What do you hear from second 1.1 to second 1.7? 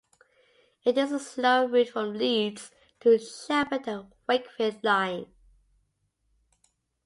a slower